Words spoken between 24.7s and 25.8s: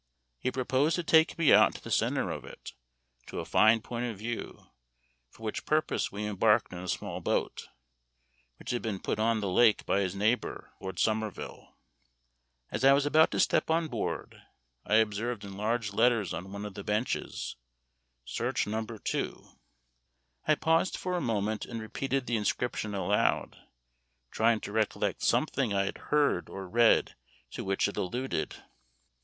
recollect something